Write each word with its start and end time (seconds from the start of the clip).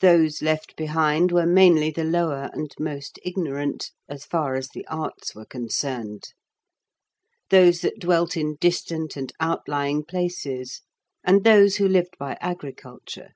Those 0.00 0.40
left 0.40 0.76
behind 0.76 1.30
were 1.30 1.44
mainly 1.44 1.90
the 1.90 2.02
lower 2.02 2.48
and 2.54 2.72
most 2.80 3.18
ignorant, 3.22 3.90
so 4.10 4.16
far 4.16 4.54
as 4.54 4.68
the 4.68 4.86
arts 4.86 5.34
were 5.34 5.44
concerned; 5.44 6.32
those 7.50 7.82
that 7.82 8.00
dwelt 8.00 8.34
in 8.34 8.56
distant 8.62 9.14
and 9.14 9.30
outlying 9.40 10.06
places; 10.06 10.80
and 11.22 11.44
those 11.44 11.76
who 11.76 11.86
lived 11.86 12.16
by 12.18 12.38
agriculture. 12.40 13.32